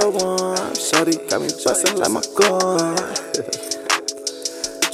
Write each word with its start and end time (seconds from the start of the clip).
shorty 0.00 1.16
got 1.28 1.40
me 1.40 1.48
bustin' 1.64 1.96
like 1.96 2.10
my 2.10 2.20
gun. 2.36 2.96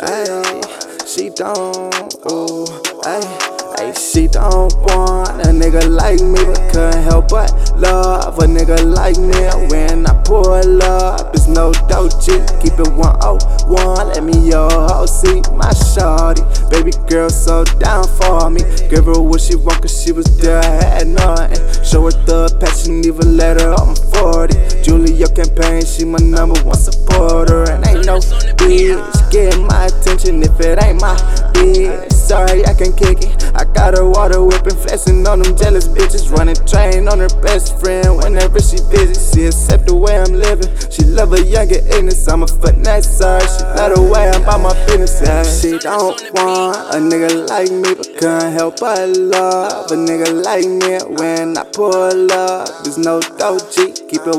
Ay, 0.00 0.60
she 1.06 1.30
don't, 1.30 2.14
oh, 2.26 3.02
ay. 3.04 3.48
Ay, 3.78 3.92
she 3.94 4.28
don't 4.28 4.72
want 4.82 5.40
a 5.40 5.50
nigga 5.50 5.88
like 5.88 6.20
me, 6.20 6.44
but 6.44 6.60
couldn't 6.70 7.02
help 7.02 7.28
but 7.30 7.50
love 7.76 8.38
a 8.38 8.46
nigga 8.46 8.78
like 8.94 9.16
me. 9.18 9.48
When 9.70 10.06
I 10.06 10.22
pull 10.22 10.82
up, 10.82 11.34
it's 11.34 11.48
no 11.48 11.72
doji. 11.72 12.38
Keep 12.62 12.78
it 12.78 12.92
101, 12.92 14.08
let 14.08 14.22
me 14.22 14.50
your 14.50 14.81
see 15.06 15.40
my 15.54 15.72
shorty. 15.72 16.42
Baby 16.70 16.92
girl 17.08 17.30
so 17.30 17.64
down 17.78 18.04
for 18.20 18.50
me. 18.50 18.60
Give 18.90 19.06
her 19.06 19.20
what 19.20 19.40
she 19.40 19.56
want, 19.56 19.82
cause 19.82 20.02
she 20.02 20.12
was 20.12 20.26
there, 20.38 20.58
I 20.58 20.84
had 20.84 21.06
nothing. 21.08 21.58
Show 21.84 22.04
her 22.04 22.10
the 22.26 22.56
passion, 22.60 23.04
even 23.04 23.36
let 23.36 23.60
her 23.60 23.72
on 23.74 23.96
40. 23.96 24.54
Jullio 24.84 25.28
campaign, 25.34 25.84
she 25.84 26.04
my 26.04 26.18
number 26.18 26.60
one 26.62 26.76
supporter. 26.76 27.70
And 27.70 27.86
ain't 27.86 28.06
no 28.06 28.18
bitch 28.58 29.30
get 29.30 29.58
my 29.60 29.71
attention 29.86 30.42
if 30.42 30.58
it 30.60 30.82
ain't 30.82 31.00
my 31.00 31.16
bitch. 31.52 32.12
Sorry, 32.12 32.64
I 32.66 32.74
can 32.74 32.92
kick 32.92 33.22
it. 33.22 33.52
I 33.54 33.64
got 33.64 33.94
her 33.96 34.08
water 34.08 34.42
whipping, 34.42 34.76
flexing 34.76 35.26
on 35.26 35.40
them 35.40 35.56
jealous 35.56 35.88
bitches. 35.88 36.30
Running 36.30 36.56
train 36.66 37.08
on 37.08 37.18
her 37.18 37.28
best 37.42 37.78
friend 37.80 38.16
whenever 38.16 38.60
she 38.60 38.78
visits. 38.90 39.34
She 39.34 39.46
accept 39.46 39.86
the 39.86 39.94
way 39.94 40.18
I'm 40.18 40.32
living. 40.32 40.68
She 40.90 41.04
love 41.04 41.32
a 41.32 41.42
younger 41.42 41.76
ignorance. 41.76 42.26
I'm 42.28 42.42
a 42.42 42.46
finesser. 42.46 43.40
She 43.40 43.64
love 43.76 43.94
the 43.96 44.02
way 44.02 44.28
I'm 44.30 44.42
about 44.42 44.60
my 44.60 44.86
business. 44.86 45.20
Yeah. 45.20 45.42
She 45.44 45.78
don't 45.78 46.20
want 46.32 46.76
a 46.94 46.98
nigga 46.98 47.48
like 47.48 47.70
me, 47.70 47.94
but 47.94 48.08
can't 48.18 48.52
help 48.52 48.80
but 48.80 49.08
love 49.10 49.90
a 49.90 49.94
nigga 49.94 50.44
like 50.44 50.66
me. 50.66 51.16
When 51.16 51.58
I 51.58 51.64
pull 51.64 52.32
up, 52.32 52.68
there's 52.84 52.98
no 52.98 53.20
doji. 53.20 54.08
Keep 54.08 54.26
it 54.26 54.38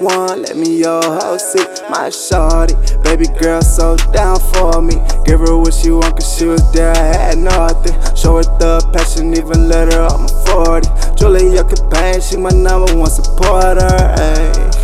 101. 0.00 0.42
Let 0.42 0.56
me 0.56 0.78
your 0.78 1.02
hoe 1.02 1.36
see 1.36 1.64
my 1.88 2.10
shorty. 2.10 2.74
Baby 3.02 3.26
girl 3.40 3.62
so 3.62 3.96
down 4.12 4.38
for 4.52 4.82
me. 4.82 4.94
Give 5.24 5.40
her 5.40 5.56
what 5.56 5.74
she 5.74 5.90
want, 5.90 6.16
cause 6.16 6.36
she 6.36 6.46
was 6.46 6.62
there, 6.72 6.92
I 6.92 7.16
had 7.16 7.38
nothing. 7.38 7.94
Show 8.14 8.36
her 8.36 8.42
the 8.58 8.80
passion, 8.92 9.32
even 9.34 9.68
let 9.68 9.92
her 9.92 10.02
off 10.02 10.20
my 10.20 10.28
40. 10.52 10.88
Jullio 11.16 11.64
campaign, 11.64 12.20
she 12.20 12.36
my 12.36 12.50
number 12.50 12.94
one 12.96 13.10
supporter. 13.10 13.88
Ay. 13.90 14.75